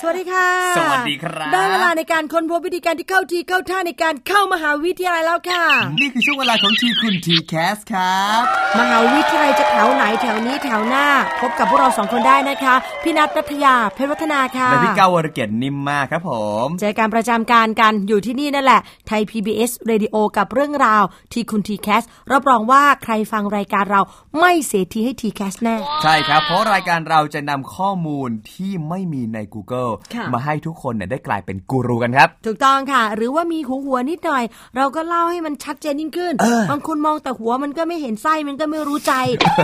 [0.00, 5.64] สวัสดีค่ะ สวัสดีครับ ได้เวลาในการค้นพบวิธีการที่เข้าทีเข้าท่าในการเข้ามหาวิทยาลัยแล้วค่ะ
[6.00, 8.42] นี่คือช่วงเวลาของทีคุณทีแคสครับ
[8.78, 11.06] มหาวิทยาลัยจะแถวไหนแถวนี้แถวหน้า
[11.40, 16.30] พบกับพวกเราสองคนได้นะคะ พี่นัทนัทยาเพชรวัฒนาค่ะและพี่ก้าววรเกียรตินิ่มมากครับผ
[16.64, 21.02] ม เจอการประจำการกันอยู่ที่นี่นั่นแหละ ไทย PBS Radio กับเรื่องราว
[21.32, 22.02] ทีคุณ TCAS
[22.32, 24.02] รับรองว่าใครฟังรายการเรา
[24.40, 29.69] ไม่เสียทีให้ TCAS แน่ ใช่ครับ เพราะรายการเราจะนำข้อมูลที่ไม่มีใน Google
[30.14, 34.44] ค่ะมาให้ทุกคนเนี่ยได้กลายเป็นกูรูกันครับ ถูกต้องค่ะ หรือว่ามีหัวหัวนิดหน่อย
[34.76, 36.34] เราก็เล่าให้มันชัดเจนยิ่งขึ้น
[36.70, 39.14] บางคนมองแต่หัวมันก็ไม่เห็นไส้มันก็ไม่รู้ใจ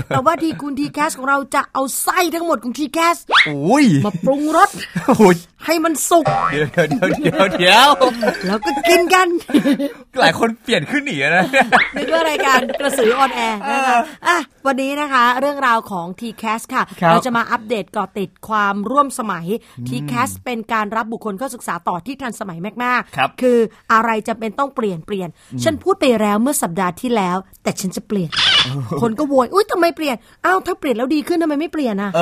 [0.08, 4.70] แต่ว่าทีคุณ TCAS ของเราจะเอาไส้ทั้งหมดของ TCAS โอ้ยมาปรุงรส
[5.08, 7.88] โอ้ย ให้มันสุกเดี๋ยวเดี๋ยวเดี๋ยวเดี๋ยวเดี๋ยว
[8.46, 9.28] แล้วก็กินกัน
[10.20, 11.44] หลายคนเปลี่ยนคลื่นหนีนะ
[11.96, 19.46] นึกว่ารายการกระสือ on air นะคะอะวันนี้นะคะ เรื่องราวของ t c a s ค่ะครับเราจะมาอัป เกาะติดความร่วมสมัย
[19.88, 23.58] t c a s เป็นการรับบุคคลเข้าศึกษาต่อที่ทันสมัยมากครับๆคือ
[23.92, 25.28] อะไรจะเป็นต้องเปลี่ยนเปลี่ยน
[25.64, 28.30] ฉันพูดไปแล้วเมื่อสัปดาห์ที่แล้ว แต่ฉันจะเปลี่ยน
[29.02, 32.20] คนก็โวยอุ้ยทำไมเปลี่ยนอ้าวถ้าเปลี่ยนแล้วดีขึ้นทำไมไม่เปลี่ยนอะเอ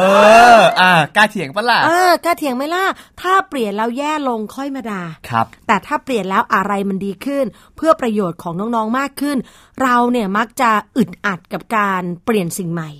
[0.58, 2.84] ออ่ากล้าเถียงปะล่ะเออกล้าเถียงไหมล่ะ
[3.20, 7.44] ถ้าเปลี่ยนแล้วแย่ลงค่อยมาด่าครับ แต่ถ้าเปลี่ยนแล้วอะไรมันดีขึ้น
[7.76, 9.36] เพื่อประโยชน์ของน้องๆมากขึ้น
[9.82, 12.90] เราเนี่ยมักจะอึดอัดกับการเปลี่ยนสิ่งใหม่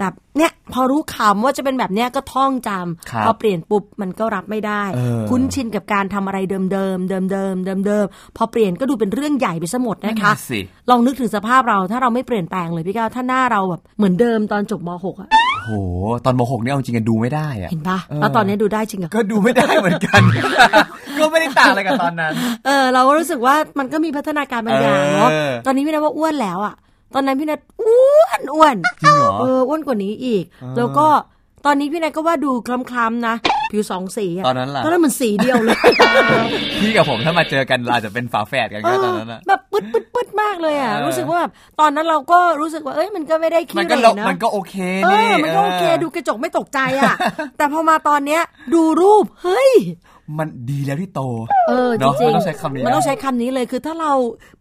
[0.00, 15.30] แบบเนี้ยพอรู้คำว่าจะเป็นแบบเนี้ยก็ท่องจำครับพอเปลี่ยนปุ๊บมันก็รับไม่ได้เออคุ้นชินกับการทำอะไรเดิมๆเดิมๆเดิมๆเดิมๆพอเปลี่ยนก็ดูเป็นเรื่องใหญ่ไปซะหมดนะคะนั่นน่ะสิลองนึกถึงสภาพเราถ้าเราไม่เปลี่ยนแปลงเลยพี่ก้าวถ้าหน้าเราแบบเหมือนเดิมตอนจบม .6 อะ
[15.62, 15.70] โห
[16.24, 20.22] ตอนมหกเนี่ยเอาจริงกันดูไม่ได้อะเห็นปะแล้วตอนนี้ดูได้จริงเหรอก็ดูไม่ได้เหมือนกัน
[21.18, 22.32] ก็ไม่ได้ต่างอะไรกับตอนนั้น
[22.66, 26.74] เออ เราก็รู้สึกว่ามันก็มีพัฒนาการบางอย่างเนาะเออตอนนี้พี่นัทว่าอ้วนแล้วอะ
[27.14, 30.44] ตอนนั้นพี่นัทอ้วนอ้วนจริงเหรอเอออ้วนกว่านี้อีก
[30.76, 31.06] แล้วก็
[31.66, 33.34] ตอนนี้พี่นัทก็ว่าดูคล้ำๆนะ
[33.72, 35.78] ผิวสองสีอะตอนนั้นล่ะตอนนั้นมันสีเดียวเลย
[36.80, 44.74] พี่กับผมถ้ามาเจอกันเราอาจจะเป็นฝาแฝดกันเอก็อตอนนั้นอะแบบปึ๊ดปึ๊ดปึ๊ดมากเลยอะเออรู้สึกว่าแบบตอนนั้นเราก็รู้สึกว่าเอ้ยมันก็ไม่ได้ขี้มันเหก็ร่ลบนะมันก็โอเค
[45.04, 47.14] เอนี่อมันก็โอเคดูกระจกไม่ตกใจอะ
[47.58, 48.42] แต่พอมาตอนเนี้ย
[48.74, 49.70] ดูรูปเฮ้ย
[50.38, 51.20] มันดีแล้วที่โต
[51.68, 54.12] เออจเนอะริงๆมันต้องใช้คำนี้ มันต้องนะใช้คำนี้เลย คือถ้าเรา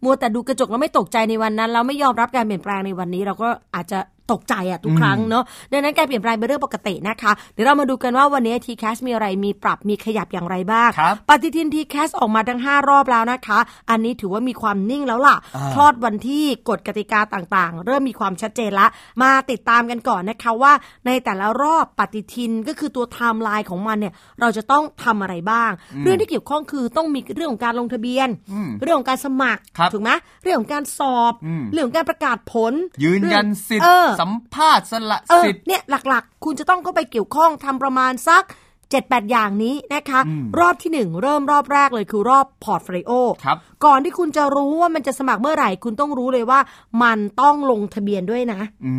[0.03, 3.99] มัวแต่ดูกระจกแล้วไม่ตกใจในวันนั้นแล้วไม่ยอมรับการเปลี่ยนแปลงในวันนี้ เราก็อาจจะ
[4.31, 13.59] ตกใจอะทุกครั้งเนาะดังนั้นการเปลี่ยนแปลงเป็นเรื่องปกตินะคะ เดี๋ยวเรามาดูกันว่าวันนี้ t c a s มีอะไรมีปรับมีขยับอย่างไรบ้างครับปฏิทิน t c a s ออกมาทั้ง 5 รอบแล้วนะคะ
[13.89, 18.87] อันนี้ถือว่ามีความนิ่งแล้วล่ะอ่าคลอดวันที่กฎกติกาต่างๆ เริ่มมีความชัดเจนละ
[19.21, 20.73] มาติดตามกันก่อนนะคะว่า
[21.05, 25.71] ในแต่ละรอบปฏิทินก็คือตัวไทม์ไลน์ของมันเนี่ยเราจะต้องทำอะไรบ้าง
[26.03, 28.29] เรื่องที่เกี่ยวข้องคือต้องมีเรื่องของการลงทะเบียน
[28.81, 30.11] เรื่องของการสมัครครับถูกไหม
[30.43, 38.43] เรื่องของการสอบอืมเรื่องของการประกาศผล ยืนยันสิทเอธิ์อสัมภาษณ์สละเออสิทธิ์เนี่ยหลักๆ คุณจะต้องเข้าไปเกี่ยวข้องทำประมาณสัก
[38.99, 40.19] 7-8 อย่างนี้นะคะ
[40.59, 43.11] รอบที่ 1 เริ่มรอบแรกเลยคือรอบ portfolio
[43.45, 46.59] ครับก่อนที่คุณจะรู้ว่ามันจะสมัครเมื่อไหร่ คุณต้องรู้เลยว่า
[47.03, 48.93] มันต้องลงทะเบียนด้วยนะอื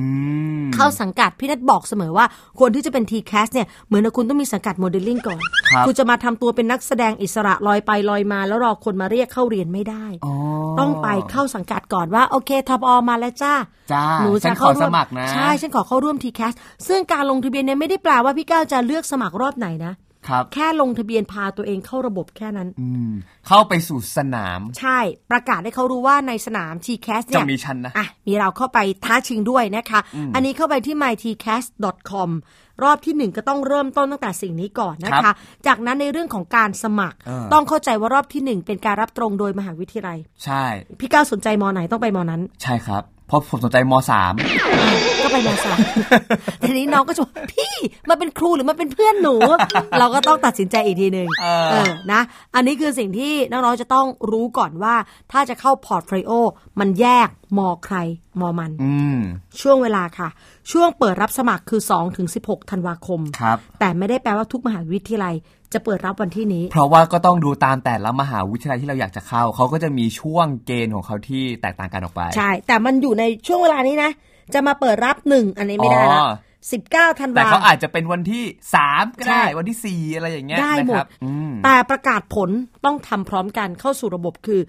[0.60, 2.26] มเข้าสังกัดพี่นัทบอกเสมอว่า
[2.60, 5.38] คนที่จะเป็น t c a s เนี่ยเหมือนกับคุณต้องมีสังกัดโมเดลลิ่งก่อน
[5.72, 10.34] ครับคุณจะมาทำตัวเป็นนักแสดงอิสระลอยไปลอยมา แล้วรอคนมาเรียกเข้าเรียนไม่ได้อ๋อ
[10.80, 13.54] ต้องไปเข้าสังกัดก่อนว่าโอเคทปอมาแล้วจ้า
[13.92, 16.52] จ้าหนูฉัจะนขอเข้าร่วมสมัครนะใช่ฉันขอเข้าร่วม t c a s
[16.88, 19.94] ซึ่งการลงทะเบียนเนี่ยไม่ได้แปลว่าพี่ก้าวจะเลือกสมัครรอบไหนนะ
[20.28, 23.12] ครับแค่ลงทะเบียนพาตัวเองเข้าระบบแค่นั้น อืม
[23.48, 24.98] เข้าไปสู่สนาม ใช่
[25.30, 30.00] ประกาศให้เขารู้ว่าในสนาม t c a s เนี่ยจะมีฉันนะอะมีเราเข้าไปท้าชิงด้วยนะคะ
[30.34, 32.30] อันนี้เข้าไปที่ mytcast.com
[32.82, 35.34] รอบที่หนึ่งก็ต้องเริ่มต้นตั้งแต่สิ่งนี้ก่อนนะครัคะบ
[35.66, 40.64] จากนั้นในเรื่องของการสมัครเออต้องเข้าใจว่ารอบที่หนึ่งเป็นการรับตรงโดยมหาวิทยาลัย ใช่
[41.00, 44.32] พี่ก้าวสนใจมอไหนต้องไปมอนั้น ใช่ครับ เพราะผมสนใจมสาม
[44.78, 44.86] ก็
[45.32, 45.78] ไปมสาม
[46.62, 47.74] ทีนี้น้องก็จะบอกพี่
[48.08, 49.34] มาเป็นครูหรือมาเป็นเพื่อนหนู
[49.98, 52.20] เราก็ต้องตัดสินใจอีกทีหนึ่งเออเออนะ
[52.54, 54.94] อันนี้คือสิ่งที่น้องๆจะต้องรู้ก่อนว่า
[55.32, 56.32] ถ้าจะเข้า portfolio
[56.80, 57.96] มันแยกมอใคร
[58.40, 59.20] มอมันอืม
[59.60, 60.28] ช่วงเวลาค่ะ
[60.72, 65.34] ช่วงเปิดรับสมัครคือ2ถึง16ธันวาคมครับแต่ไม่ได้แปลว่าทุกมหาวิทยาลัย
[65.72, 74.10] จะเปิดรับวันที่นี้ เพราะว่าก็ต้องดูตามแต่ละมหาวิทยาลัยที่เราอยากจะเข้า เขาก็จะมีช่วงเกณฑ์ของเขาที่แตกต่างกันออกไป ใช่ แต่มันอยู่ในช่วงเวลานี้นะ
[74.54, 76.30] จะมาเปิดรับหนึ่งอันนี้ไม่ได้ละอ๋อ
[76.72, 78.44] 19ธันแต่วาเขาอาจจะเป็นวันที่
[78.74, 82.50] สามก็ได้ใช่วันที่สี่อะไรอย่างเงี้ยได้หมนะคดรับอืมแต่ประกาศผล
[82.84, 84.60] ต้องทำพร้อมกันเข้าสู่ระบบคือ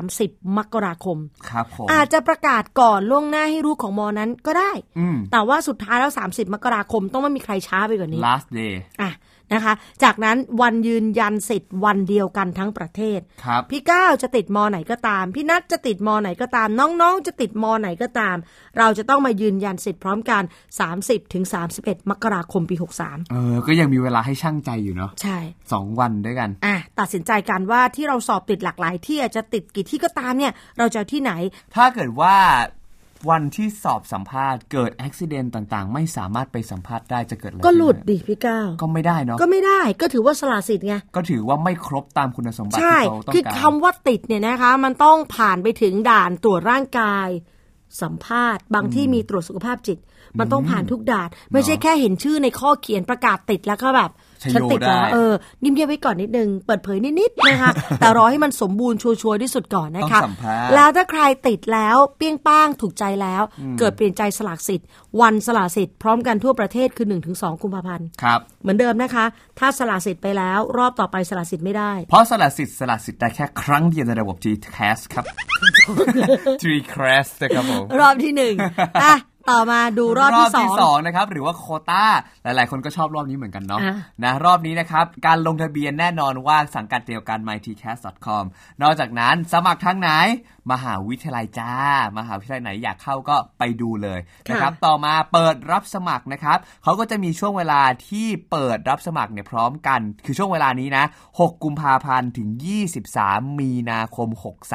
[0.00, 1.18] 30มกราคม
[1.50, 9.10] ครับผมอาจจะประกาศก่อนล่วงหน้าให้รู้ของมอนั้นก็ได้อืมแต่ว่าสุดท้ายแล้ว30มกราคมต้องไม่มีใครช้าไปกว่านี้ last day อะ
[9.54, 18.36] นะคะ จากนั้นวันยืนยันสิทธิ์วันเดียวกันทั้งประเทศ ครับ พี่ก้าวจะติดมอไหนก็ตาม พี่นัทจะติดมอไหนก็ตาม น้องๆ จะติดมอไหนก็ตาม
[18.78, 20.42] เราจะต้องมายืนยันสิทธิ์พร้อมกัน
[20.88, 21.44] 30ถึง
[21.78, 25.38] 31 มกราคมปี 63 เออ ก็ยังมีเวลาให้ช่างใจอยู่เนาะใช่
[25.72, 31.32] สองวันด้วยกัน อะตัดสินใจกันว่าที่เราสอบติดหลากหลายที่อาจจะติดกี่ที่ก็ตามเนี่ย เราจะเอาที่ไหน
[31.74, 32.34] ถ้าเกิดว่า
[33.30, 47.28] วันที่สอบสัมภาษณ์เกิดอุบิเหตุต่างๆ ไม่สามารถไปสัมภาษณ์ได้จะเกิดอะไรก็หลุดขึ้นดิพี่ก้าวก็ไม่ได้เนาะก็ไม่ได้ก็ถือว่าสละสิทธิ์ไงก็ถือว่าไม่ครบตามคุณสมบัติใช่ที่เขาต้องคือการคำว่าติดเนี่ยนะคะ มันต้องผ่านไปถึงด่านตรวจร่างกาย
[48.02, 49.98] สัมภาษณ์ บางที่มีตรวจสุขภาพจิต
[50.38, 55.32] มันต้องผ่านทุกด่านไม่ใช่แค่เห็นชื่อในข้อเขียนประกาศติดแล้วก็แบบชโย ฉันติดแล้วได้เออ
[55.62, 57.70] นิ่มเงียบไว้ก่อนนิดนึง เปิดเผยนิดๆนะคะ
[58.00, 63.42] แต่รอให้มันสมบูรณ์ชัวร์ๆที่สุดก่อนนะคะต้องสัมภาษณ์แล้วถ้าใครติดแล้วเปี้ยงป้างถูกใจแล้ว
[63.78, 64.86] เกิดเปลี่ยนใจสลักสิทธิ์
[65.20, 69.24] วันสละสิทธิ์พร้อมกันทั่วประเทศคือ 1-2กุมภาพันธ์ครับเหมือนเดิมนะคะ
[69.58, 75.24] ถ้าสละสิทธิ์ไปแล้วรอบต่อไปสละสิทธิ์ไม่ได้ เพราะสละสิทธิ์สละสิทธิ์ได้แค่ครั้งเดียวในระบบ G Class ครับ
[76.62, 78.54] G Class นะครับผมรอบที่หนึ่ง
[79.02, 79.14] อะ
[79.50, 82.04] ต่อมาดูรอบที่สองสองนะครับหรือว่าโควต้า
[82.42, 88.44] หลาย ๆ คนก็ชอบรอบนี้เหมือนกันเนาะอะนะรอบนี้นะครับการลงทะเบียนแน่นอนว่าสังกัดเดียวกัน mytcast.com
[88.82, 90.10] นอกจากนั้นสมัครทางไหน
[90.72, 91.74] มหาวิทยาลัยจ้า
[92.18, 101.04] มหาวิทยาลัยไหนอยากเข้าก็ไปดูเลยนะครับต่อมาเปิดรับสมัครนะครับเขาก็จะมีช่วงเวลาที่เปิดรับสมัครเนี่ยพร้อมกัน คือช่วงเวลานี้นะ
[101.38, 102.48] 6 กุมภาพันธ์ถึง
[103.04, 104.28] 23 มีนาคม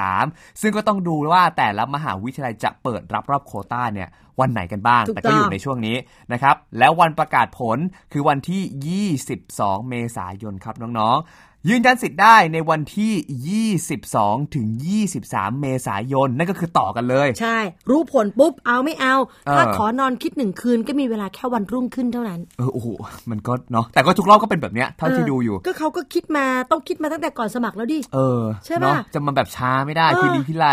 [0.09, 4.09] 63 ซึ่งก็ต้องดูว่าแต่ละมหาวิทยาลัยจะเปิดรับรอบโควต้าเนี่ย
[4.39, 5.95] วันไหนกันบ้างถูกแต่ก็อยู่ต้องในช่วงนี้
[6.33, 7.77] นะครับ แล้ววันประกาศผล
[8.11, 11.27] คือวันที่ 22 เมษายนครับน้องๆ
[11.69, 14.67] ยืนยันสิทธิ์ได้ในวันที่ 22 ถึง
[15.13, 17.57] 23 เมษายน นั่นก็คือต่อกันเลย ใช่
[17.89, 19.15] รู้ผลปุ๊บ เอาไม่เอา
[19.55, 22.87] ถ้าเออขอนอนคิดหนึ่งคืนก็มีเวลาแค่วันรุ่งขึ้นเท่านั้น เออโอ้โห
[23.29, 30.67] มันก็เนาะแต่ก็ทุกรอบก็เป็นแบบเนี้ยเท่าที่ดูอยู่ ก็เขาก็คิดมาต้องคิดมาตั้งแต่ก่อนสมัครแล้วดิเออใช่ปะเนาะจะมาแบบช้าไม่ได้เออพี่ลีพี่ไล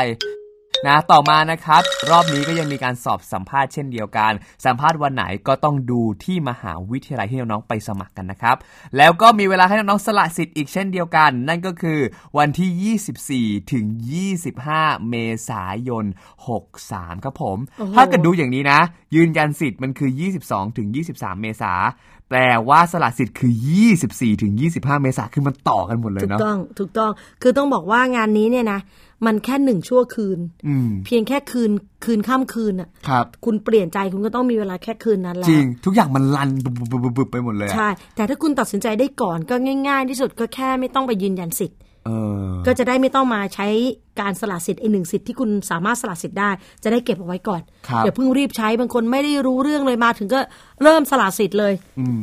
[0.87, 4.32] นะต่อมานะครับ รอบนี้ก็ยังมีการสอบสัมภาษณ์เช่นเดียวกัน
[4.65, 8.56] สัมภาษณ์วันไหนก็ต้องดูที่มหาวิทยาลัยที่น้องๆไปสมัครกันนะครับ
[8.97, 12.00] แล้วก็มีเวลาให้น้องๆสละสิทธิ์อีกเช่นเดียวกัน นั่นก็คือ
[12.38, 13.85] วันที่ 24 ถึง
[14.49, 15.17] 25 เม
[15.49, 16.05] ษายน
[16.65, 18.81] 63 ครับผมโอ้โหถ้าเกิดดูอย่างนี้นะ
[19.15, 20.11] ยืนยันสิทธิ์มันคือ
[20.44, 21.73] 22 ถึง 23 เมษา
[22.29, 23.53] แปลว่าสละสิทธิ์คือ
[23.97, 27.11] 24 ถึง 25 เมษาคือมันต่อกันหมดเลยถูกเนาะต้อง ถูกต้อง
[27.43, 28.81] คือต้องบอกว่างานนี้เนี่ยนะ
[29.26, 31.70] มันแค่หนึ่งชั่วคืนอืมเพียงแค่คืน
[32.05, 39.55] คืนข้ามคืนอะครับ คุณเปลี่ยนใจคุณก็ต้องมีเวลาแค่คืนนั้นแล้จวริง ทุกอย่างมันลันบุบบุบบุบบุบไปหมดเลยอะใช่ แต่ถ้าคุณตัดสินใจได้ก่อนก็
[39.88, 41.89] ง่าย ๆ ที่สุดก็แค่ไม่ต้องไปยืนยันสิทธิ์เออ
[42.67, 43.69] ก็จะได้ไม่ต้องมาใช้
[44.21, 46.51] การสละสิทธิ์ไอหนึ่งสิทธิ์ที่คุณสามารถสละสิทธิ์ได้
[46.83, 50.41] จะได้เก็บเอาไว้ก่อนครับอย่าเพิ่งรีบใช้บางคนไม่ได้รู้เรื่องเลยมาถึงก็
[50.83, 51.75] เริ่มสละสิทธิ์เลย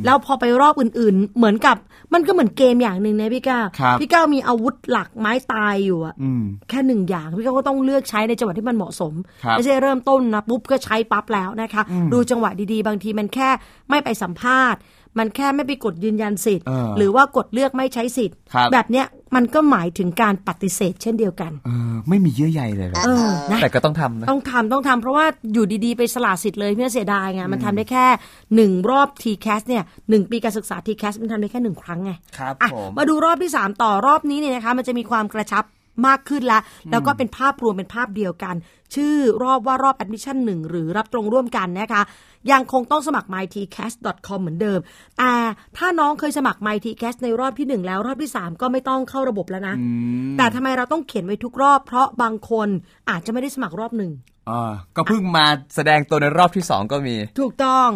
[0.04, 1.76] แล้วพอไปรอบอื่น ๆ เหมือนกับ
[2.14, 9.14] มันก็เหมือนเกมอย่างหนึ่งนะพี่ก้าวครับพี่ก้าวมีอาวุธหลักไม้ตายอยู่อะอืมแค่หนึ่งอย่างพี่ก้าวก็ต้องเลือกใช้ในจังหวะที่มันเหมาะสม
[9.44, 11.82] ครับไม่ใช่เริ่มต้นนะปุ๊บก็ใช้ปั๊บแล้วนะคะ
[12.12, 13.48] ดูจังหวะดีๆ บางทีมันแค่
[13.90, 14.80] ไม่ไปสัมภาษณ์
[15.18, 28.06] มันแค่ไม่ไปกดยืนยันสิทธิ์เออหรือว่ากดเลือกไม่ใช้สิทธิ์ครับแบบเนี้ย มันก็หมายถึงการปฏิเสธเช่นเดียวกันเออไม่มีเยื่อใยเลยเหรอเออนะแต่ก็ต้องทำนะ ต้องทำต้องทำเพราะว่าอยู่ดีๆ ไปสละสิทธิ์เลยเพื่อเสียดายไงมันทำได้แค่
[28.54, 35.64] หนึ่งรอบ t c a s เนี่ยหนึ่งปีการศึกษา t c a s มันทำได้แค่หนึ่งครั้งไงครับอะผมมาดูรอบที่ 3 ต่อรอบนี้เนี่ยนะคะมันจะมีความกระชับ
[36.06, 38.54] มากขึ้นละ แล้วก็เป็นภาพรวมเป็นภาพเดียวกัน
[38.94, 42.02] ชื่อรอบว่ารอบ admission 1 หรือรับตรงร่วมกันนะคะ
[42.50, 44.80] ยังคงต้องสมัคร mytcast.com เหมือนเดิม
[45.18, 45.32] แต่
[45.76, 49.74] ถ้าน้องเคยสมัคร mytcast ในรอบที่ 1 แล้วรอบที่ 3 ก็ไม่ต้องเข้าระบบแล้วนะ
[50.38, 52.68] แต่ทำไมเราต้องเขียนไว้ทุกรอบ เพราะบางคน
[53.10, 54.12] อาจจะไม่ได้สมัครรอบหนึ่ง
[54.50, 57.88] อ่าก็เพิ่งมาแสดงตัวในรอบที่สองก็มี ถูกต้อง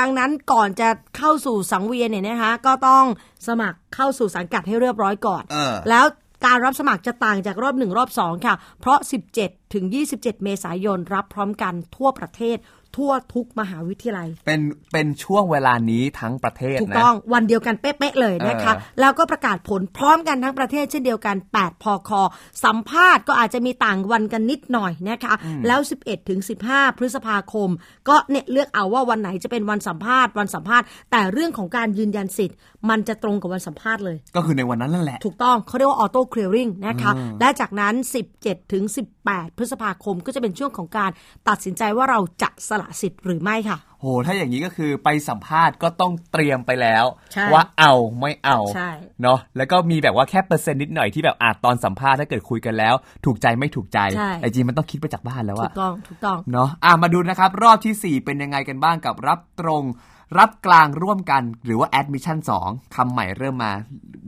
[0.00, 3.04] ดังนั้นก่อนจะเข้าสู่สังเวียนเนี่ยนะคะก็ต้อง
[3.48, 6.04] สมัครเข้าสู่สังกัดให้เรียบร้อยก่อนเออแล้ว
[6.44, 8.98] การรับสมัครจะต่างจากรอบหนึ่งรอบสองค่ะ เพราะ
[9.36, 12.56] 17 ถึง 27 เมษายนรับพร้อมกันทั่วประเทศ
[12.96, 14.60] ทั่วทุกมหาวิทยาลัย เป็น
[14.92, 22.22] เป็นช่วงเวลานี้ทั้งประเทศถูกนะต้องวันเดียวกันเป๊ะๆเลยนะคะเออแล้วก็ประกาศผลพร้อมกันทั้งประเทศเช่นเดียวกัน 8 พอคอ
[22.64, 25.34] สัมภาษณ์ก็อาจจะมีต่างวันกันนิดหน่อยนะคะ
[25.66, 26.40] แล้ว 11ถึง
[26.70, 27.68] 15 พฤษภาคม
[28.08, 32.56] ก็เนี่ยเลือกเอาว่าวันไหนจะเป็นวันสัมภาษณ์วันสัมภาษณ์ แต่เรื่องของการยืนยันสิทธิ์
[32.90, 37.94] มันจะตรงกับวันสัมภาษณ์เลย ก็คือในวันนั้นนั่นแหละ ถูกต้องเขาเรียกว่าออโต้เคลียริงนะคะและจากนั้น
[38.34, 38.84] 17ถึง
[39.22, 41.10] 18 พฤษภาคมก็จะเป็นช่วงของการ
[41.48, 48.90] ตัดสินใจว่าเราจะสละสิทธิ์หรือไม่ค่ะโหถ้าอย่างนี้ก็คือไปสัมภาษณ์ก็ต้องเตรียมไปแล้วใช่ว่าเอาไม่เอาใช่
[49.22, 59.82] เนาะแล้วก็มีแบบว่าแค่เปอร์เซ็นต์นิดหน่อยที่แบบอาจตอนสัมภาษณ์ถ้าเกิดคุยกันแล้ว ถูกใจไม่ถูกใจใช่แต่จริงมันต้องคิดไปจากบ้านแล้วถูอะกต้องถูกต้องเนาะอะมาดูนะครับ รอบทีสี่4 เป็นยังไงกันบ้างกับรับตรง
[60.38, 63.72] รับกลางร่วมกันหรือว่า admission 2คำใหม่เริ่มมา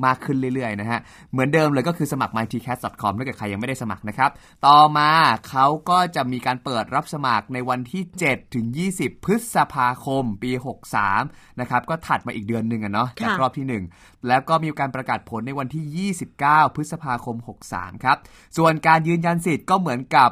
[0.04, 1.00] มากขึ้นเรื่อยๆนะฮะ
[1.32, 4.30] เหมือนเดิมเลยก็คือสมัคร mytcas.com ถ้าเกิดใครยังไม่ได้สมัครนะครับ
[4.66, 5.10] ต่อมา
[5.48, 8.66] เขาก็จะมีการเปิดรับสมัครในวันที่ 7 ถึง
[8.96, 10.52] 20 พฤษภาคม ปี
[11.06, 17.36] 63 นะครับ ก็ถัดมาอีกเดือนหนึ่งอะเนาะจากค่ะรอบที่ 1 แล้วก็มีการประกาศผลในวันที่ 29 พฤษภาคม
[17.70, 18.16] 63 ครับ
[18.56, 20.30] ส่วนการยืนยันสิทธิ์ก็เหมือนกับ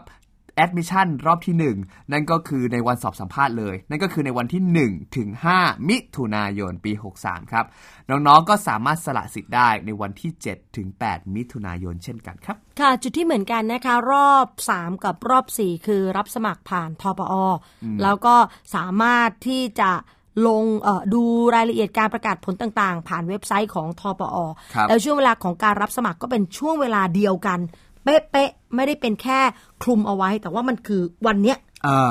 [0.58, 4.62] admission รอบที่ 1 นั่นก็คือในวันสอบสัมภาษณ์เลย นั่นก็คือในวันที่
[4.92, 7.64] 1 ถึง 5 มิถุนายนปี 63 ครับ
[8.10, 14.46] น้องๆก็สามารถสละสิทธิ์ได้ในวันที่ 7 ถึง 8 มิถุนายนเช่นกันครับ ค่ะ จุดที่เหมือนกันนะคะ รอบ
[14.76, 17.34] 3 กับรอบ 4 คือรับสมัครผ่านทปอ
[18.02, 18.34] แล้วก็
[18.74, 19.92] สามารถที่จะ
[20.48, 21.22] ลงเอ่อดู
[21.54, 24.36] รายละเอียดการประกาศผลต่างๆ ผ่านเว็บไซต์ของทปอ
[24.74, 27.58] ครับแล้วช่วงเวลาของการรับสมัครก็เป็นช่วงเวลาเดียวกัน
[28.30, 29.40] เป๊ะๆไม่ได้เป็นแค่
[29.82, 31.56] คลุมเอาไว้ แต่ว่ามันคือวันเนี้ย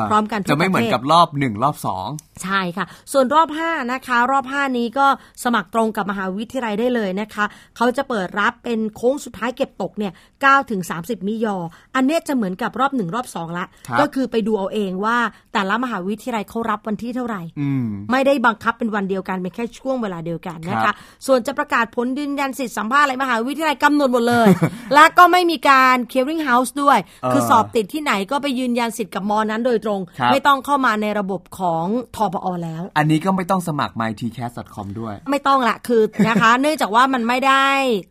[0.09, 1.75] พร้อมกันทุกจะไม่เหมือนประเทศกับรอบ 1 รอบ
[2.07, 5.07] 2 ใช่ค่ะ ส่วนรอบ 5 นะคะ รอบ 5 นี้ก็
[5.43, 7.45] สมัครตรงกับมหาวิทยาลัยได้เลยนะคะ
[7.77, 11.57] เขาจะเปิดรับเป็นโค้งสุดท้ายเก็บตกเนี่ย9ถึง30 มิยอ
[11.95, 15.17] อันเนี้ยจะเหมือนกับรอบ 1 รอบ 2 ละครับก็คือไปดูเอาเองว่า
[15.53, 20.95] แต่ละมหาวิทยาลัยเขารับวันที่เท่าไหร่อืมไม่ได้บังคับเป็นวันเดียวกัน เป็นแค่ช่วงเวลาเดียวกันนะครัคะบ
[21.27, 24.49] ส่วนจะประกาศผลยืนยันสิทธิสัมภาษณ์อะไรมหาวิทยาลัยกำหนดหมดเลย
[24.93, 26.99] และก็ไม่มีการ clearing house ด้วย
[27.31, 31.85] คือสอบติดที่ไหนก็ไปยืนยันสิทธิ์กับมอนั้นโดยตรงครับไม่ต้องเข้ามาในระบบของ
[32.15, 37.67] ทปอแล้ว อันนี้ก็ไม่ต้องสมัคร mytcast.com ด้วย ไม่ต้องละคือนะคะ เนื่องจากว่ามันไม่ได้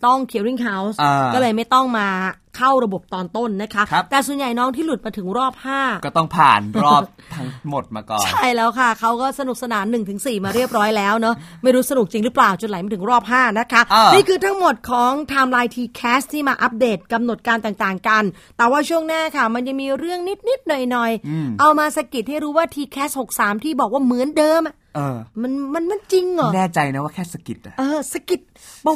[0.07, 2.09] ต้อง clearing house อ่าก็เลยไม่ต้องมา
[2.57, 7.03] เข้าระบบตอนต้นนะคะครับแต่ส่วนใหญ่น้องที่หลุดมาถึงรอบ 5 ก็ต้องผ่านรอบ
[7.35, 18.25] ทั้งหมดมาก่อน ใช่แล้วค่ะ เขาก็สนุกสนาน1นถึงสมาเรียบร้อยแล้วเนาะไม่รู้สนุกจริงหรือเปล่าจนไหลมาถึงรอบ 5 นะคะอ่านี่นี่คือทั้งหมดของ Timeline T-Cast ที่มาอัปเดตกำหนดการต่างๆกัน
[18.57, 28.41] แต่ว่าช่วงหน้าค่ะ มันยังมีเรื่องนิดๆหน่อยๆ เอามาสกิดให้รู้ว่า T-Cast 63 ที่บอกว่าเหมือนเดิมอะ เออ มันมันมันจริงเหรอแน่ใจนะว่าแค่สะกิดอะเออสกิด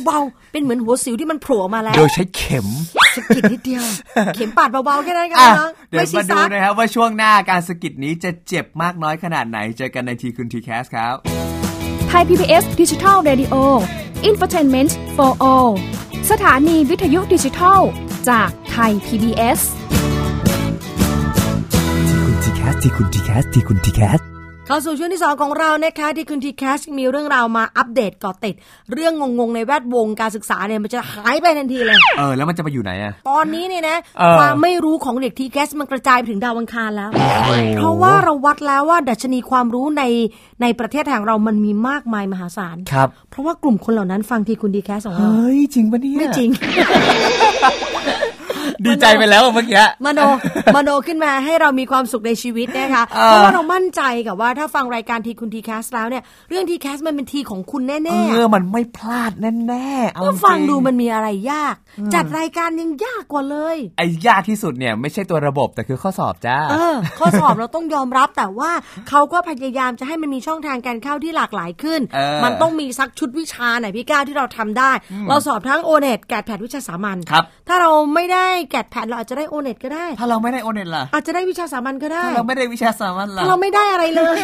[0.05, 2.67] เบาๆ เป็นเหมือนหัวสิวที่มันโผล่ออกมาแล้ว โดยใช้เข็ม
[3.17, 3.85] สกิดนิดเดียว
[4.35, 11.17] เข็มปาดเบาๆแค่นั้นกันอะนะเดี๋ยวไม่ใช่มาดูซักนะครับว่าช่วงหน้าการสะกิดนี้จะเจ็บมากน้อยขนาดไหนเจอกันในทีคุณทีแคสครับ
[12.09, 13.55] ไทย PBS Digital Radio
[14.29, 15.71] Infotainment for All
[16.31, 17.81] สถานีวิทยุดิจิทัล
[18.29, 19.61] จากไทย PBS
[22.25, 24.21] คุณ TCAS ทีคุณ TCAS ทีคุณ TCAS
[24.71, 28.55] เข้าสู่ช่วงที่ 2 ของเรานะคะทีคุณ TCAS มีเรื่องราวมาอัป เกาะติด
[28.93, 37.11] เรื่องงงๆในแวดวงการศึกษาเนี่ยมันจะหายไปทันทีเลย เออแล้วมันจะไปอยู่ไหนอะตอนนี้เนี่ยนะเออความไม่รู้ของเด็ก TCAS มันกระจายไปถึงดาวอังคารแล้ว
[37.79, 40.05] เพราะว่าเราวัดแล้วว่าดัชนีความรู้ใน
[40.63, 46.49] ในประเทศไทยของเรามันมีมากมายมหาศาลครับเพราะว่ากลุ่มคนเหล่านั้นฟังทีคุณดีแคสของเราเฮ้ยจริงปะเนี่ยไม่จริง
[48.87, 50.21] ดีใจไปแล้วอะเมื่อกี้มโน
[50.75, 57.99] มโนขึ้นมาให้เรามีความสุขในชีวิตนะคะเออเพราะว่าเรามั่นใจกับว่าถ้าฟังรายการทีคุณทีแคสแล้วเนี่ย เรื่องทีแคสมันเป็นทีของคุณแน่
[58.31, 59.33] เออมันไม่พลาด
[59.69, 61.75] แน่ๆเอาๆก็ฟังจริดูมันมีอะไรยาก
[62.15, 68.71] จัดรายการยังยากกว่าเลยไอ้ยากที่สุดเนี่ยไม่ใช่ตัวระบบแต่คือข้อสอบจ้าเออ ข้อสอบเราต้องยอมรับแต่ว่า
[69.09, 74.91] เขาก็พยายามจะให้มันมีช่องทางการเข้าที่หลากหลายขึ้นเออมันต้องมีสักชุดวิชาไหนพี่ก้าวที่เราทำได้
[75.29, 84.41] เราสอบทั้งโอเน็ตแกดแพดวิชาสามัญครับถ้าเราไม่ได้แกดแพดเราอาจจะได้โอเน็ตก็ได้ ถ้าเราไม่ได้โอเน็ตล่ะ อาจจะได้วิชาสามัญก็ได้ถ้าเราไม่ได้วิชาสามัญล่ะถ้าเราไม่ได้อะไรเลย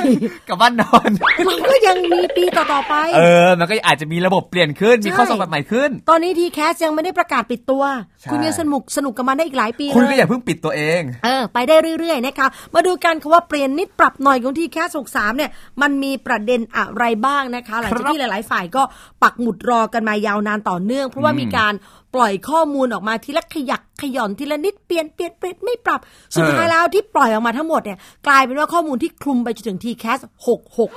[0.48, 1.10] กลับบ้านนอน
[1.46, 7.82] เราก็ยังมีปีต่อๆไป เออ มันก็อาจจะมีระบบเปลี่ยนขึ้นมีใช่ข้อสอบแบบใหม่ขึ้น ตอนนี้ทีแคสยังไม่ได้ประกาศปิดตัว
[8.20, 15.50] ใช่คุณยังสนุกสนุกกับมันได้อีกหลายปีคุณเลก็ยอย่าเพิ่งปิดตัวเองเออไปได้เรื่อยๆนะคะมาดูกันค่ะว่าเปลี่ยนนิดปรับหน่อยของทีแคสกสามเนี่ย
[15.82, 18.82] มันมีประเด็นอะไรบ้างนะคะ หลังจากที่หลาย ๆ ฝ่ายก็
[19.22, 21.74] ปักหมุดรอกันมายาวนานต่อเนื่อง เพราะว่ามีการ
[22.16, 26.00] ปล่อยข้อมูลออกมาทีละขยักขย่อนทีละนิดเปลี่ยนเปลี่ยนเปลี่ยนไม่ปรับ
[26.34, 30.90] สุดท้ายแล้วที่ปล่อยออกมาทั้งหมดเนี่ยกลายเป็นว่าข้อมูลที่คลุมไปจนถึงทีแคสหกหก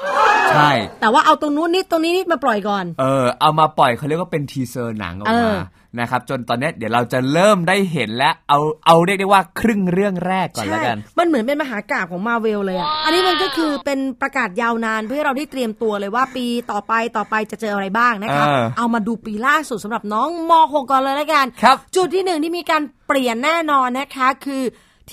[0.53, 0.71] ใช่
[1.01, 5.59] แต่ว่าเอาตรงนู้นนิดตรงนี้นิดมาปล่อยก่อน เออเอามาปล่อยเขาเรียกว่าเป็น teaser หนังออกเอมาอ
[5.99, 24.63] นะครับจนตอนเนี้ยเดี๋ยวเราจะเริ่มได้เห็นและเอาเอาเรียกได้ว่าครึ่งเรื่องแรกก่อนแล้วกันใช่มันเหมือนเป็นมหากาพย์ของมาเวลเลยอะอันนี้มันก็คือเป็นประกาศยาวนานเพื่อให้เราได้เตรียมตัวเลยว่าปีต่อไปต่อไปจะเจออะไรบ้างนะคะเออเอามาดูปีล่าสุดสำหรับน้องม .6 ก่อนเลยแล้วกันครับจุดที่หนึ่งที่มีการเปลี่ยนแน่นอนนะคะคือ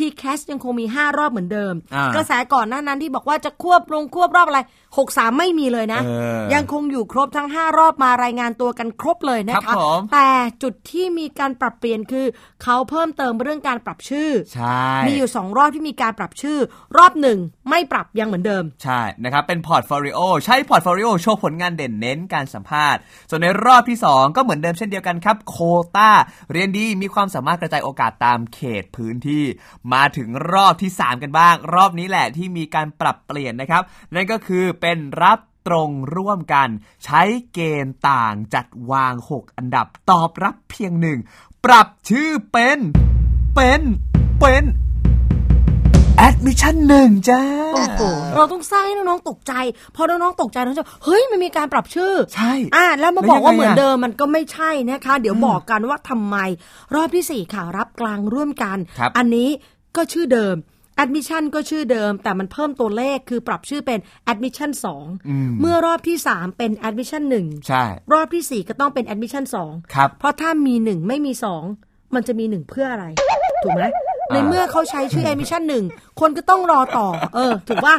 [0.01, 4.61] TCAS ยังคงมี 5 รอบเหมือนเดิมอ่ากระแสก่อนหน้านั้นที่บอกว่าจะควบลงควบรอบอะไร
[5.05, 10.31] 63 ไม่มีเลยนะเออยังคงอยู่ครบทั้ง 5 รอบมารายงานตัวกันครบเลยนะคะครับผมแต่
[10.63, 12.27] จุดที่มีการปรับเปลี่ยนคือ
[12.63, 16.59] เขาเพิ่มเติมเรื่องการปรับชื่อใช่มีอยู่ 2 รอบที่มีการปรับชื่อ
[16.97, 17.39] รอบหนึ่ง
[17.71, 23.01] ไม่ปรับยังเหมือนเดิม ใช่นะครับ เป็น portfolio ใช้ portfolio โชว์ผลงานเด่นเน้นการสัมภาษณ์
[23.31, 26.11] ส่วนในรอบที่ 2 ก็เหมือนเดิมเช่นเดียวกันครับ โควตา
[26.53, 29.45] เรียนดีมีความสามารถกระจายโอกาสตามเขตพื้นที่
[29.93, 33.83] มาถึงรอบที่ 3 กันบ้าง รอบนี้แหละที่มีการปรับเปลี่ยนนะครับ
[34.15, 36.69] นั่นก็คือเป็นรับตรงร่วมกัน
[37.05, 41.19] ใช้เกณฑ์ต่างจัดวาง 6 อันดับตอบรับเพียงหนึ่ง
[41.65, 42.79] ปรับชื่อเป็น
[43.55, 43.81] เป็น
[44.41, 44.65] เป็น
[46.27, 47.43] admission หนึ่งจ้า
[47.75, 48.03] โอ้โห
[48.35, 49.53] เราต้องสร้างให้น้องๆตกใจ
[49.95, 56.37] พอน้องๆตกใจน้องจะเฮ้ยมันมีการปรับชื่อ ใช่อ่าแล้วมาแล้วบอกว่ายังไงอะเหมือนเดิมมันก็ไม่ใช่นะคะ เดี๋ยวบอกกันว่าทำไม
[56.95, 59.49] รอบที่4ค่ะรับกลางร่วมกันครับอันนี้
[59.97, 60.57] ก็ชื่อเดิม
[61.03, 63.99] admission ก็ชื่อเดิม แต่มันเพิ่มตัวเลขคือปรับชื่อเป็น
[64.33, 64.71] admission
[65.17, 71.09] 2 เมื่อรอบที่ 3 เป็น admission 1 ใช่ รอบที่ 4 ก็ต้องเป็น admission 2 ครับ เพราะถ้ามี 1
[71.09, 71.33] ไม่มี
[71.75, 73.07] 2 มันจะมี 1 เพื่ออะไร
[73.65, 73.83] ถูกไหม
[74.33, 77.95] ในเมื่อเขาใช้ชื่อ admission 1 คนก็ต้องรอต่อ เออ ถูกว่า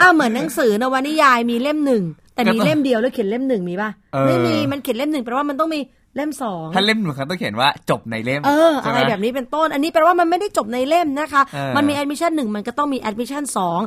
[0.00, 2.02] อ้าวเหมือนหนังสือนวนิยายมีเล่มหนึ่ง
[2.34, 5.80] แต่มีเล่มเดียวแล้วเขียนเล่มหนึ่งมีป่ะเออไม่มีมันเขียนเล่มหนึ่งแปลว่ามันต้องมี
[6.16, 13.44] เล่มสองถ้าเล่มหนึ่งเขาต้องเขียนว่าจบในเล่ม เออใช่อะหมไรแบบนี้เป็นต้น อันนี้แปลว่ามันไม่ได้จบในเล่มนะคะเออมันมี admission 1มันก็ต้องมี admission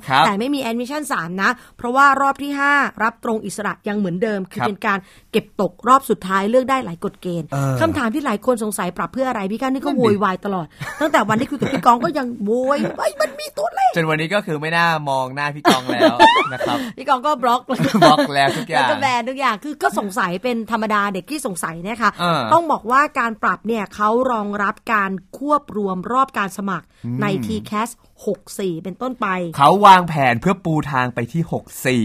[0.07, 4.99] ครับ2แต่ไม่มี admission 3นะ เพราะว่ารอบที่ 5 รับตรงอิสระยังเหมือนเดิม คือครับเป็นการ
[5.31, 10.67] เก็บตกรอบสุดท้ายเลือกได้หลายกฎเกณฑ์เออคำถามที่หลายคนสงสัยปรับเพื่ออะไรพี่ก้านี่ก็นั่นดิโวยวายตลอด
[11.01, 16.15] ตั้งแต่วันที่คุยกับพี่กองก็ยังโวยไอ้ยมันมีตัวเลขจนวันนี้ก็คือไม่น่ามองหน้าพี่กองแล้ว
[16.53, 17.71] นะครับพี่กองก็บล็อกบ
[18.05, 22.20] ล็อกแล้วทุกอย่างแล้วก็แบนทุกอย่างคือก็สงสัยเป็นธรรมดาเด็กที่สงสัยนะคะเออ
[22.53, 26.85] ต้องบอกว่าการปรับเนี่ยเขารองรับการควบรวมรอบการสมัคร
[27.21, 27.89] ใน TCAS
[28.35, 31.41] 64 เป็นต้นไป เขาวางแผนเพื่อปูทางไปที่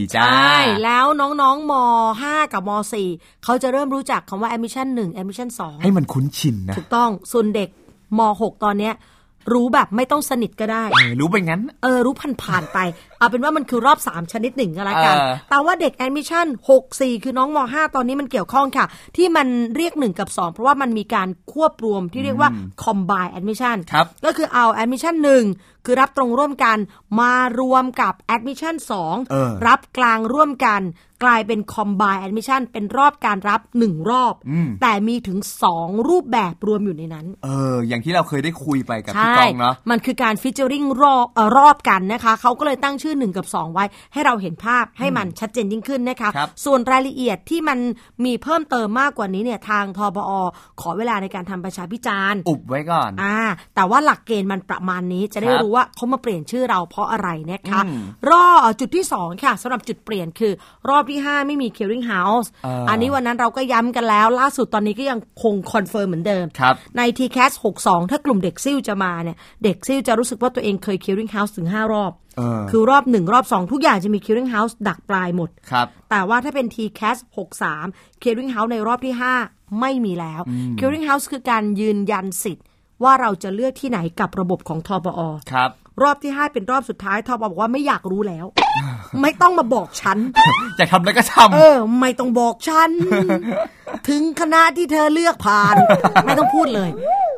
[0.06, 1.73] 64 จ้า ใช่ แล้วน้องๆม
[2.14, 2.70] 5 กับม
[3.08, 5.49] 4เขาจะเริ่มรู้จักคำว่า admission 1 admission
[5.82, 7.68] ให้มันคุ้นชินนะ2ถูกต้อง ส่วนเด็ก
[8.18, 8.94] ม6ตอนเนี้ย
[9.54, 12.78] รู้แบบไม่ต้องสนิทก็ได้เออรู้ไปงั้น เออ รู้ผ่านๆไป
[13.18, 19.46] เอาเป็นว่ามันคือรอบ 3 ชนิดหนึ่งก็แล้วกันเออแต่ว่าเด็ก admission 6 4 คือน้องม 5 ตอนนี้มันเกี่ยวข้องค่ะ ที่มัน
[19.76, 22.50] เรียก 1 กับ 2 เพราะว่ามันมีการควบรวมที่เรียกว่า
[22.85, 25.14] combine admission ครับก็คือเอา admission
[25.52, 26.78] 1 คือรับตรงร่วมกัน
[27.21, 28.75] มารวมกับ admission
[29.30, 30.80] เออ2รับกลางร่วมกัน
[31.25, 34.34] กลายเป็น combine admission เป็นรอบการรับ 1 รอบ
[34.82, 35.38] แต่มีถึง
[35.75, 47.78] 2 รูปแบบรวมอยู่ในนั้น เออ อย่างที่เราเคยได้คุยไปกับพี่ใช่กองเนาะมันคือการ featuring รอบเอ่อรอบกันนะคะเขาก็เลยตั้งชื่อ1 กับ 2 ไว้ ให้เราเห็นภาพให้มันชัดเจนยิ่งขึ้นนะคะครับส่วนรายละเอียดที่มัน
[48.25, 50.30] มีเพิ่มเติมมากกว่านี้เนี่ยทางทปอ
[50.80, 53.36] ขอเวลาในการทำประชาพิจารณ์ อุบไว้ก่อนอ่า
[53.75, 60.52] แต่ว่าหลักเกณฑ์มันประมาณนี้จะได้ครับรู้ว่าเขามาเปลี่ยนชื่อเราเพราะอะไรนะคะอืมรอบจุดที่ 2 ค่ะสำหรับจุดเปลี่ยนคือ
[60.88, 71.52] รอบที่ 5 ไม่มี clearing house เอออัอันนี้วันนั้นเราก็ย้ำกันแล้ว ล่าสุดตอนนี้ก็ยังคง confirm เหมือนเดิมครับใน TCAS 62 ถ้ากลุ่มเด็กซิ่วจะมาเนี่ย เด็กซิ่วจะรู้สึกว่าตัวเองเคย clearing house
[71.56, 72.25] ถึง 5 รอบเออ
[72.70, 77.18] คือรอบ1รอบ2ทุกอย่างจะมี clearing house ดักปลายหมดครับแต่ว่าถ้าเป็น TCAS
[77.70, 79.14] 63 clearing house ในรอบที่
[79.46, 80.40] 5 ไม่มีแล้ว
[80.78, 82.64] clearing house คือการยืนยันสิทธิ์
[83.02, 85.20] ว่าเราจะเลือกที่ไหนกับระบบของทบอ
[85.52, 85.70] ครับ
[86.02, 88.46] รอบที่ 5 เป็นรอบสุดท้ายทบอบอกว่าไม่อยากรู้แล้ว
[89.22, 90.18] ไม่ต้องมาบอกฉัน
[90.76, 92.90] อยากทำอะไรก็ทเออ ไม่ต้องบอกฉัน
[94.08, 95.75] ถึงคณะที่เธอเลือกผ่าน
[96.25, 96.90] ไม่ต้องพูดเลย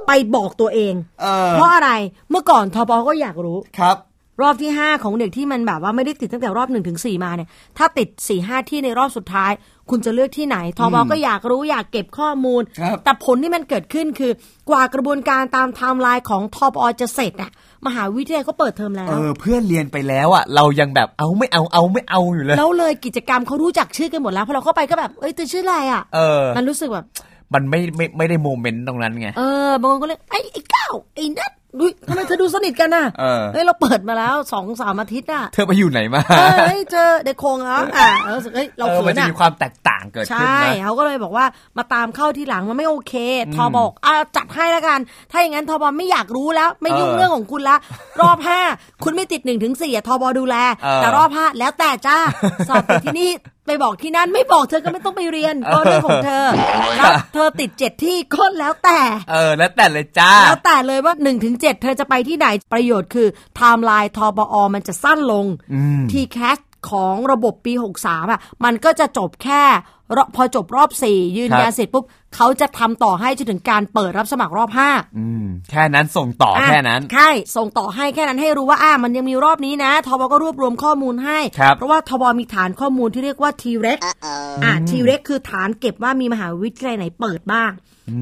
[0.06, 1.90] ไปบอกตัวเอง เออเพราะอะไร
[2.30, 3.96] เมื่อก่อนทปอก็อยากรู้ครับ
[4.42, 7.48] รอบที่ 5 ของเด็กที่มันแบบว่าไม่ได้ติดตั้งแต่รอบ1ถึงสามมาเนี่ย
[7.78, 9.52] ถ้าติด4ห้าที่ในรอบสุดท้าย
[9.90, 14.32] คุณจะเลือกที่ไหนทปอก็อยากรู้อยากเก็บข้อมูลครับแต่ผลที่มันเกิดขึ้นคือ
[14.70, 17.50] กว่ากระบวนการตามไทม์ไลน์ของทปอจะเสร็จอะ
[17.86, 27.06] มหาวิทยาลัยก็เปิดเทอมแล้เอวอเพื่อนเรียนไปแล้วอะเรายังแบบเอาไม่เอาเอาไม่เอาอยู่เลยแล้วเลยกิจกรรมเขารู้จักชื่อกันหมดแล้วพอเราเข้าไปก็แบบเอ้ยเธอชื่ออะไรอะเออมันรู้สึกแบบ
[27.54, 41.44] มันไม่ไม่ไม่ได้โมเมนต์ตรงนั้นไง เออบางคนก็เลยไอ้ไอ้ก้าวไอ้นัท ดุยทำไมเธอดูสนิทกันน่ะเออเฮ้ยเราเปิดมาแล้วสองสามอาทิตย์น่ะ เธอไปอยู่ไหนมาเออเฮ้ยเจอเด็กโคงแล้วอะเออรู้สึกเฮ้ยเราเออเขิมันนจะอะมีความแตกต่างเกิดขึ้นใช่นะเขาก็เลยบอกว่า
[41.78, 43.14] มาตามเข้าที่หลังมันไม่โอเค
[43.54, 45.00] ทอบอกอะจัดให้แล้วกัน
[45.30, 47.76] ถ้าอย่างนั้นทอบอไม่อยากรู้แล้ว ไม่ยุ่งเออเรื่องของคุณละ
[48.20, 48.60] รอบห้า
[49.04, 50.28] คุณไม่ติดหนึ่งถึงสี่อะทปอ.
[50.38, 52.16] ดูแลเออแต่รอบห้าแล้วแต่จ้า
[52.68, 53.30] สอบติดที่นี่
[53.68, 56.46] ไปบอกที่นั่นไม่บอกเธอก็ไม่ต้องไปเรียนก็เรื่องของเธอ
[56.96, 59.00] แล้วเธอติดเจ็ดที่ก็แล้วแต่
[59.30, 66.58] เออ แล้วแต่เลยจ้า แล้วแต่เลยว่า1นถึงเเธอจะไปที่ไหนประโยชน์คือไทปอ.มันจะสั้นลงอืม TCAS
[66.90, 67.72] ของระบบปี
[68.02, 69.62] 63อะมันก็จะจบแค่
[70.16, 72.04] รอบพอจบรอบ 4 ยืนยันเสร็จปุ๊บ
[72.36, 83.98] เขาจะทำต่อให้จนถึงการเปิดรับสมัครรอบ5อืมแค่นั้นส่งต่อแค่นั้นใช่ส่งต่อให้แค่นั้นให้รู้ว่าอ่ามันยังมีรอบนี้นะทบก็รวบรวมข้อมูลให้ครับเพราะว่าทบมีฐานข้อมูลที่เรียกว่า T-REX
[84.64, 87.70] อ่า T-REX คือฐานเก็บว่ามีมหาวิทยาลัยไหนเปิดบ้าง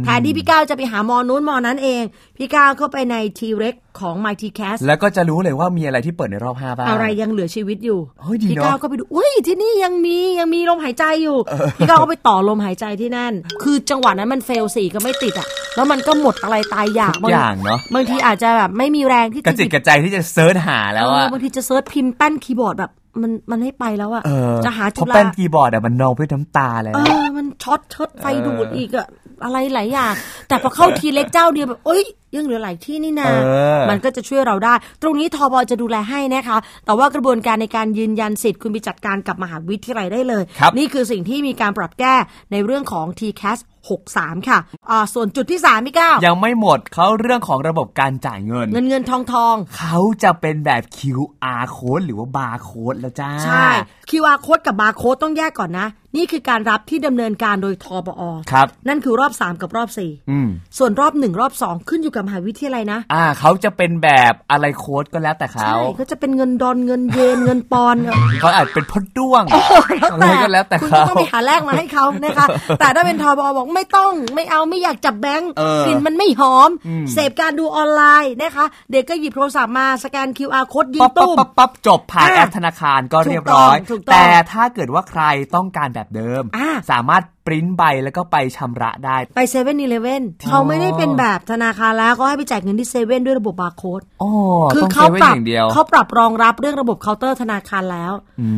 [0.04, 2.02] แทนที่พี่ก้าวจะไปหามอนู้นมอนั้นเอง
[2.36, 11.36] พี่ก้าวเข้าไปใน T-REX ของ MyTCast แล้วก็จะรู้เลยว่ามีอะไรที่เปิดในรอบห้าบ้าง อะไรยังเหลือชีวิตอยู่เฮ้ยดีพี่เนอะก้าวก็ไปดูอุ้ยที่นี่ยังมียังมีลมหายใจอยู่
[11.78, 15.46] พี่ก้าวก็ไปต่อลมหายใจที่นั่น คือจังหวะนั้นมัน fail สี่ก็ไม่ติดอะ
[15.76, 29.08] แล้วมันก็หมดอะไรตายอยากทุกอย่างเนาะบางทีอาจจะแบบไม่มีแรงที่กระจิตกระใจที่จะ search หาแล้วเออะอบางทีจะ search พิมพ์แป้นคีย์บอร์ดแบบมันมันให้ไปแล้วอะเออจะหาเพจุราะฬาแป้นคีย์บอร์ดอะมันนองด้วยน้ำตาเลยเอนะอมันช็อตเชิดไฟดูดอีกอะ
[29.44, 30.14] อะไรหลายอย่าง
[30.48, 35.54] แต่พอเข้า TCAS เจ้าเดียวแบบเอ้ยยังเหลือหลายที่นี่นะเออมันก็จะช่วยเราได้ ตรงนี้ทปอ.
[35.70, 42.14] จะดูแลให้นะคะ แต่ว่ากระบวนการในการยืนยันสิทธิ์คุณไปจัดการกับมหาวิทยาลัยได้เลยครับนี่คือสิ่งที่มีการปรับแก้
[42.52, 43.58] ในเรื่องของ TCAS
[43.94, 44.58] 63 ค่ะ
[44.90, 53.68] อ่าส่วนจุดที่3พี่ก้าวยังไม่หมดเขาเรื่องของระบบการจ่ายเงิน เงินเงินทองทองเขาจะเป็นแบบ QR code หรือว่า barcode แล้วจ้า ใช่
[54.10, 58.22] QR code กับ barcode ต้องแยกก่อนนะ นี่คือการรับที่ดำเนินการโดยทบอ
[58.52, 59.88] ครับ นั่นคือรอบ 3 กับรอบ
[60.30, 68.02] อืม4ส่วนรอบ 1 รอบ 2 ขึ้นอยู่กับมหาวิทยาลัยนะ อ่าเขาจะเป็นแบบอะไรโค้ดก็แล้วแต่เขาใช่ก็จะเป็นเงินดอนเงินเยนเงินปอนด์
[68.40, 69.44] เขาอาจเป็นพ่อด้วง
[70.12, 72.46] อะไรก็แล้วแต่คุณเขาก็ต้องไปหาแลกมาให้เขานะคะ
[72.80, 73.46] แต่ถ้าเป็นทปอ.
[73.56, 76.70] บอกไม่ต้องไม่เอาไม่อยากจับแบงค์เออกลิ่นมันไม่หอม
[77.12, 85.22] เสพการดูออนไลน์นะคะ เด็กก็หยิบโทรศัพท์มาสแกน QR code ยิงปั๊บปั๊บตุ้มปั๊บปั๊บจบผ่านอ่าแอปธนาคารก็เรียบร้อยถูกต้องถูกต้องแต่ถ้าเกิดว่าใคร
[85.54, 94.30] ต้องการแบบเดิมอ่าสามารถปริ้นใบแล้วก็ไปชำระได้ ไปเซเว่นอีเลเว่นเขาไม่ได้เป็นแบบธนาคารแล้วเขาให้ไปจ่ายเงินที่เซเว่นด้วยระบบบาร์โค้ดอ๋อ
[94.74, 98.48] คือต้องเขาเซเว่นปรับอย่างเดียวเขาปรับรองรับเรื่องระบบเคาน์เตอร์ธนาคารแล้วอื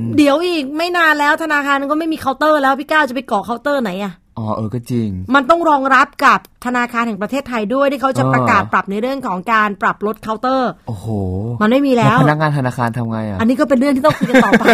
[0.00, 11.06] มเดี๋ยวอีกไม่นานแล้วธนาคารก็ไม่มีเคาน์เตอร์แล้วพี่ก้าวจะไปเกาะเคาน์เตอร์ไหนอะ อ๋อเออก็จริง มันต้องรองรับกับธนาคารแห่งประเทศไทยด้วยที่เขาจะเออประกาศปรับในเรื่องของการปรับลดเคาน์เตอร์ โอ้โห
[11.62, 14.64] มันไม่มีแล้ว พนักงานธนาคารทำไงอะ อันนี้ก็เป็นเรื่องที่ต้องคุยกันต่อไป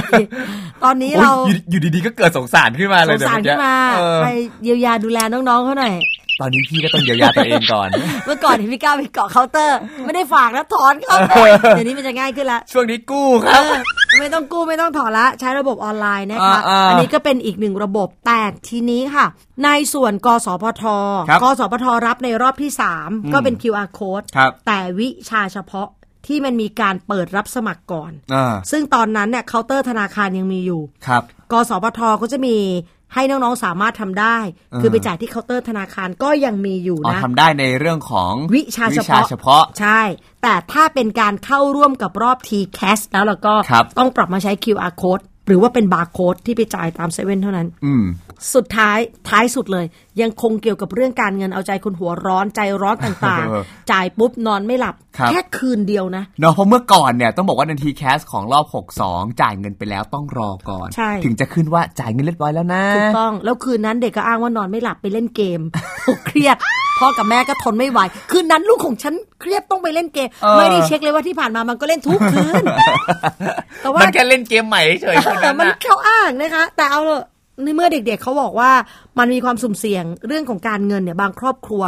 [0.84, 4.28] ตอนนี้โอ้ยเราอยู่อยู่ดีๆก็เกิดสงสารขึ้นมาสเลยงเดี๋ยวสารเมื่อขึ้นมาเออไป
[4.62, 5.94] เยียวยาดูแลน้องๆเขาหน่อย
[6.40, 7.88] ตอนนี้พี่ก็ต้องเยียวยาตัวเองก่อน
[8.24, 11.16] เมื่อก่อนเห็นพี่ก้าวไปเกาะเคาน์เตอร์ ไม่ได้ฝากนะถอนเขา
[11.70, 13.72] เดี๋ยวนี้มันจะง่ายขึ้นละช่วงนี้กู้คเอรับอ
[14.18, 19.26] ไม่ต้องกู้ไม่ต้องถอนละใช้ระบบออนไลน์นะคะอ่าๆอันนี้ก็เป็นอีกหนึ่งระบบแต่ทีนี้ค่ะ
[19.64, 20.84] ในส่วนกสพท
[21.28, 22.70] ครับกสพทรับในรอบที่
[23.00, 25.88] 3 ก็เป็น QR code ครับแต่วิชาเฉพาะ
[26.26, 32.56] ที่มันมีการเปิดรับสมัครก่อนอ่าซึ่งตอนนั้นเนี่ยเคาน์เตอร์ธนาคารยังมีอยู่ ครับ กสพทก็จะมี
[33.14, 34.38] ให้น้องๆสามารถทำได้
[34.80, 40.00] คือไปจ่ายที่เคาน์เตอร์ธนาคารก็ยังมีอยู่อ๋อนะทำได้ในเรื่องของวิชาเฉพาะวิชาเฉพาะใช่
[40.42, 48.04] แต่ถ้าเป็นการเข้าร่วมกับรอบ TCAS แล้วเราก็ครับต้องปรับมาใช้ QR code หรือว่าเป็นบาร์โค้ดที่ไปจ่ายตามเซเว่นเท่านั้น อืม
[48.54, 49.86] สุดท้ายท้ายสุดเลย
[50.20, 58.66] ยังคงเกี่ยวกับเรื่องการเงินเอาใจคนหัวร้อนใจร้อนต่างเออๆจ่ายปุ๊บนอนไม่หลับครับ แค่คืนเดียวนะเนาะเพราะเมื่อก่อนเนี่ยต้องบอกว่าใน TCAS ของรอบ
[59.00, 65.60] 62 จ่ายเงินไปแล้วต้องรอก่อนใช่ถึงจะขึ้นว่าจ่ายเงินเรียบร้อยแล้วนะถูกต้องแล้วคืนนั้นเด็กก็อ้างว่านอนไม่หลับไปเล่นเกม
[66.26, 66.56] เครียด
[67.00, 72.64] พ่อกับแม่ก็ทนไม่ไหว คืนนั้นลูกของฉันเครียดต้องไปเล่นเกมเออไม่ได้เช็คเลยว่าที่ผ่านมามันก็เล่นทุกคืน
[73.82, 77.24] แต่ว่ามันแค่เล่นเกมใหม่เฉยๆคนแต่นั้นมันนะเขาอ้างนะคะ แต่เอาเถอะ
[77.62, 78.70] ในเมื่อเด็กๆเขาบอกว่า
[79.18, 81.82] มันมีความสุ่มเสี่ยงเรื่องของการเงินเนี่ยบางครอบครัว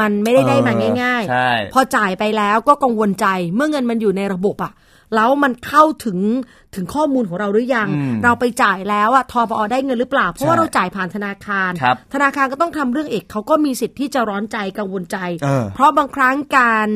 [0.00, 4.72] มันไม่ได้ได้มาง่ายใช่ๆพอจ่ายไปแล้วก็กังวลใจเมื่อเงินมันอยู่ในระบบอะ
[5.14, 6.18] แล้วมันเข้าถึง
[6.74, 16.88] ถึงข้อมูลของเราหรือยังอืมเราไปจ่ายแล้วอะทบอได้เงินหรือเปล่า เพราะว่าใช่เราจ่ายผ่านธนาคารครับธนาคารก็ต้องทำเรื่องเอกเขาก็มีสิทธิ์ที่จะร้อนใจกังวลใจเออเพราะบางครั้งการ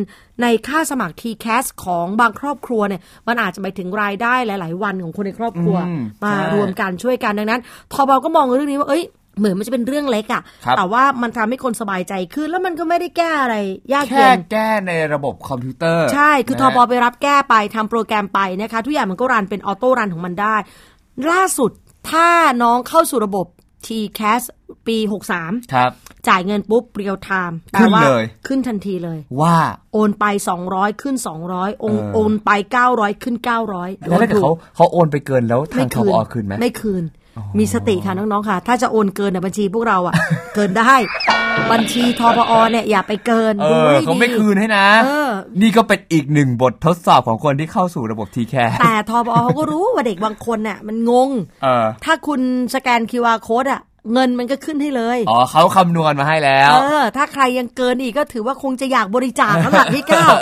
[0.42, 7.60] ในค่าสมัคร TCAS ของบางครอบครัวเนี่ยมันอาจจะไปถึงรายได้หลาย ๆ วันของคนในครอบครัวอืมมาใช่รวมกันช่วยกันดังนั้น
[7.92, 9.04] ทบก็มองเรื่องนี้ว่าเอ้ย
[9.38, 13.56] เหมือนมันจะเป็นเรื่องเล็กอะครับแต่ว่ามันทำให้คนสบายใจขึ้น แล้วมันก็ไม่ได้แก้อะไร
[13.92, 20.56] ยากแค่เย็นแก้ในระบบคอมพิวเตอร์ ใช่ คือนะทฮะบไปรับแก้ไปทำโปรแกรมไปนะคะ ทุกอย่างมันก็ run เป็น auto run ของมันได้
[21.30, 21.70] ล่าสุด
[22.10, 22.28] ถ้า
[22.62, 23.46] น้องเข้าสู่ระบบ
[23.86, 24.42] TCAS
[24.86, 24.98] ปี
[25.34, 25.90] 63 ครับ
[26.28, 29.56] จ่ายเงินปุ๊บ real-time แปลขึ้นว่าเลยขึ้นทันทีเลย ว่า
[29.92, 30.24] โอนไป
[30.64, 31.16] 200 ขึ้น
[31.48, 32.50] 200โอนเออโอนไป
[32.86, 33.36] 900 ขึ้น
[33.72, 37.04] 900แล้วถ้าเกิดเขาเขาโอนไปเกินแล้วทางทปอ.คืนไหมไม่คืน
[37.58, 40.14] มีสติค่ะน้องๆค่ะ ถ้าจะโอนเกินในบัญชีพวกเราอะ
[40.54, 40.94] เกินได้
[41.72, 51.30] บัญชีทบอเนี่ยอย่าไปเกินเอดูอให้เขาไม่ดีคืนให้นะเออนี่ก็เป็นอีกหนึ่งบททดสอบของคนที่เข้าสู่ระบบทีแคแต่ทบอเขาก็รู้ว่าเด็กบางคนเนี่ยมันงง
[51.62, 52.40] เออถ้าคุณ
[52.74, 60.32] สแกน QR code อะ เงินมันก็ขึ้นให้เลย อ๋อเขาคำนวณมาให้แล้ว เออ ถ้าใครยังเกินอีกก็ถือว่าคงจะอยากบริจาคแล้วล่ะพี่ก้าว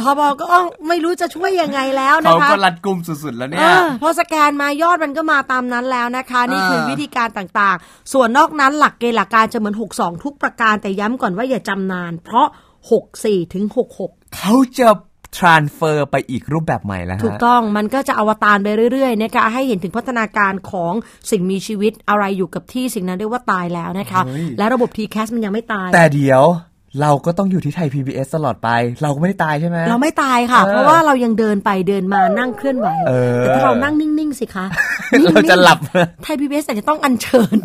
[0.00, 12.48] ทบก็อ้องไม่รู้จะช่วยยังไงแล้วนะเขาคะก็รัดกุมสุดๆแล้วเอเนี่ยอพอสแกนมายอดมันก็มาตามนั้นแล้วนะคะ นี่คือเออวิธีการต่างๆ ส่วนนอกนั้นหลักเกณฑ์หลักการจะเหมือน 62 ทุกประการแต่ย้ำก่อนว่าอย่าจำนาน เพราะ
[13.00, 13.64] 64ถึง
[14.00, 14.88] 66 เขาจะ
[15.38, 20.92] transfer ไปอีกรูปแบบใหม่แล้วฮะถูกต้องมันก็จะอวตารไปเรื่อยๆนะคะให้เห็นถึงพัฒนาการของ
[21.30, 26.42] สิ่งมีชีวิตอะไรอยู่กับที่สิ่งนั้นเรียกว่าตายแล้วนะคะเฮ้ยและระบบ TCAS มันยังไม่ตาย แต่เดี๋ยว
[27.00, 28.68] เราก็ต้องอยู่ที่ไทย PBS ตลอดไป
[29.02, 34.66] เราก็ไม่ได้ตายใช่ไหมเราไม่ตายค่ะเออเพราะว่าเรายังเดินไปเดินมานั่งเคลื่อนไหวเออแต่ถ้าเรานั่งนิ่ง ๆ สิคะ
[35.24, 35.78] เราจะหลับ
[36.22, 37.56] ไทยพีบีเอสอาจจะต้องอัญเชิญ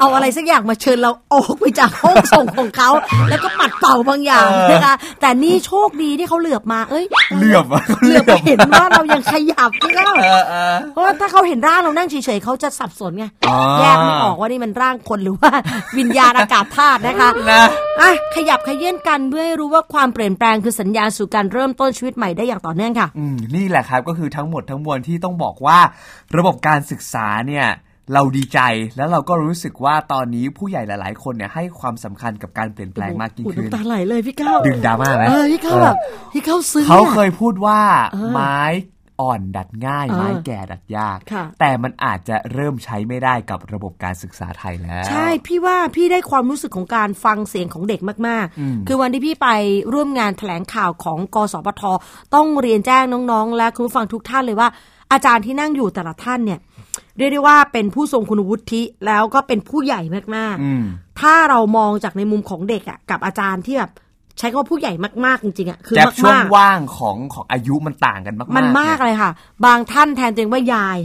[0.00, 2.90] เอาอะไรสักอย่างมาเชิญเราออกไปจากห้องส่งของเขา
[3.28, 7.04] แล้วก็ปัดเป่าบางอย่างเออนะคะแต่นี่โชคดีที่เขาเหลือบมาเอ้ย
[7.36, 15.50] เหลือบอะเหลือบไปเห็นว่าเรายังขยับนี่ก็เออเออเพราะว่าถ้าเขาเห็นร่างเรานั่งเฉยๆเขาจะสับสนไงอ๋อแยกไม่ออกว่านี่มันร่างคนหรือว่า
[15.98, 17.62] วิญญาณอากาศธาตุนะคะนะ
[18.00, 25.78] อะขยับขยื่นกันเพื่อให้รู้ว่าความเปลี่ยนแปลงคือสัญญาณสู่การเริ่มต้นชีวิตใหม่ได้อย่างต่อเนื่องค่ะอืมนี่แหละครับก็คือทั้งหมดทั้งมวลที่ต้องบอกว่า
[26.36, 27.66] ระบบการศึกษาเนี่ย
[28.14, 28.60] เราดีใจ
[28.96, 35.96] แล้วเราก็รู้สึกว่าตอนนี้ผู้ใหญ่หลาย ๆ คนเนี่ยให้ความสำคัญกับการเปลี่ยนแปลงมากยิ่งโอ้โหขึ้นน้ำตาไหลเลยพี่ก้าวดึงดราม่าไหมเออพี่ก้าวแบบ
[36.32, 37.80] พี่ก้าวซึ้งเขาอะเคยพูดว่า
[38.12, 38.60] เออไม้
[39.20, 49.48] อ่อนดัดง่ายเออไม้แก่ดัดยากค่ะแต่มันอาจจะเริ่มใช้ไม่ได้กับระบบการศึกษาไทยแล้ว ใช่ พี่ว่าพี่ได้ความรู้สึกของการฟังเสียงของเด็กมากอืมๆคือวันที่พี่ไป
[49.92, 51.82] ร่วมงานแถลงข่าวของกสปท
[52.34, 54.68] ต้องเรียนแจ้งน้องๆ และคุณผู้ฟังทุกท่านเลยว่า
[55.12, 56.60] อาจารย์ที่นั่งอยู่แต่ละท่านเนี่ย
[57.18, 60.00] เรียกได้ว่าเป็นผู้ทรงคุณวุฒิแล้วก็เป็นผู้ใหญ่
[60.36, 63.90] มากอืมๆถ้าเรามองจากในมุมของเด็กอะกับอาจารย์ที่แบบ
[64.38, 64.92] ใช้คำว่าผู้ใหญ่
[65.24, 69.30] มากๆจริงๆอะคือแกลบช่วงมากๆว่างของของอายุมันต่างกันมากๆมันมากเนี่ยเลยค่ะ
[69.66, 70.98] บางท่านแทนตัวเองว่ายาย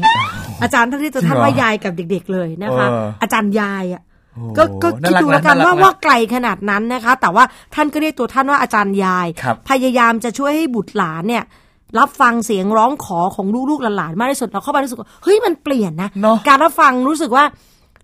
[0.61, 4.01] อาจารย์ท่านที่จะท่านจริงเหรอว่ายายกับเด็ก ๆ เลยนะคะเอออาจารย์ยายอะ
[4.33, 7.43] โอ้ก็ก็น่าคิดรักดูนะแล้วกันน่ารัว่ากนะว่าไกลขนาดนั้นนะคะ แต่ว่า
[7.75, 11.43] ท่านก็เรียกตัวท่านว่าอาจารย์ยายครับพยายามจะช่วยให้บุตรหลานเนี่ย
[11.99, 17.45] รับฟังเสียงร้องขอของลูกๆหลานๆมากที่สุดเราเข้าไปรู้สึกว่าเฮ้ยมันเปลี่ยนนะเนอะการรับฟังรู้สึกว่า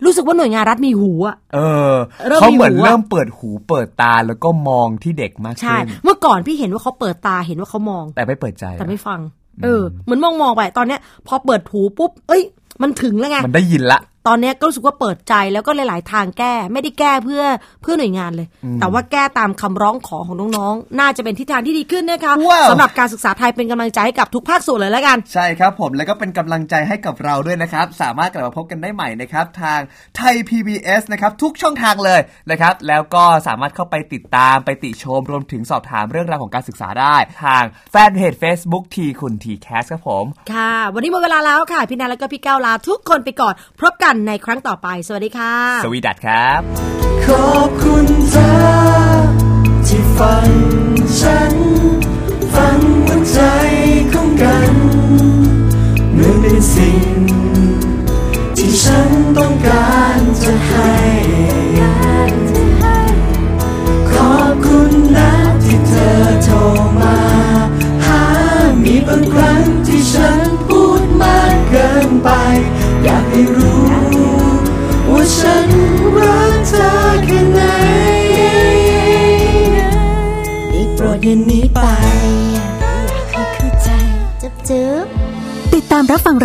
[0.06, 1.60] รู้สึกว่าหน่วยงานรัฐมีหูอะเอ
[1.92, 1.94] อ
[2.28, 9.20] เริ่มเขาเหมือนมีหูอะเริ่มเปิดหูเปิดตาแล้วก็มองที่เด็กมากใช่ขึ้นเมื่อก่อนพี่เห็นว่าเขาเปิดตาเห็นว่าเขามอง แต่ไม่เปิดใจ แต่ไม่ฟัง
[9.64, 12.42] เออ เหมือนมองมองๆไปตอนเนี้ย พอเปิดหูปุ๊บ เอ้ย
[12.82, 17.44] มันถึงแล้วไง มันได้ยินละ ตอนเนี้ยก็รู้สึกว่าเปิดใจแล้วก็หลาย ๆ ทางแก้ ไม่ได้แก้เพื่อ
[17.82, 18.48] เพื่อหน่วยงานเลย
[18.80, 29.80] แต่ว่าแก้ตามคำร้องขอของน้องๆ น่าจะเป็นทิศทางที่ดีขึ้นนะคะว้าวสำหรับการศึกษาไทยเป็นกำลังใจให้กับทุกภาคส่วนเลยแล้วกัน ใช่ครับผมแล้วก็เป็นกำลังใจให้กับเราด้วยนะครับ สามารถกลับมาพบกันได้ใหม่นะครับ ทาง
[30.18, 32.20] ไทย PBS นะครับทุกช่องทางเลย
[32.52, 46.62] นะครับ แล้วก็สามารถเข้าไปติดตามไปติชมรวมถึงสอบถามเรื่องราวของการศึกษาได้ ทางแฟนเพจ Facebook ทีคุณทีแคสครับผม ค่ะ วันนี้หมดเวลาแล้วค่ะพี่นาแล้วก็พี่ก้าวลาทุกคนไปก่อนพบกันในครั้งต่อไป สวัสดีค่ะ สวีดัตครับ
[47.28, 48.61] ขอบคุณเธอ